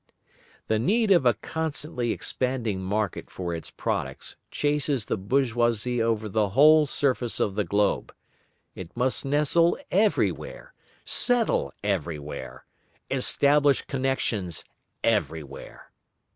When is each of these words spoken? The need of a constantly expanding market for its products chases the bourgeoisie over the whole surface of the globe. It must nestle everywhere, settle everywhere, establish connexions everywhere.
The 0.65 0.79
need 0.79 1.11
of 1.11 1.27
a 1.27 1.35
constantly 1.35 2.11
expanding 2.11 2.79
market 2.81 3.29
for 3.29 3.53
its 3.53 3.69
products 3.69 4.35
chases 4.49 5.05
the 5.05 5.15
bourgeoisie 5.15 6.01
over 6.01 6.27
the 6.27 6.49
whole 6.57 6.87
surface 6.87 7.39
of 7.39 7.53
the 7.53 7.63
globe. 7.63 8.11
It 8.73 8.97
must 8.97 9.25
nestle 9.25 9.77
everywhere, 9.91 10.73
settle 11.05 11.71
everywhere, 11.83 12.65
establish 13.11 13.83
connexions 13.83 14.65
everywhere. 15.03 15.91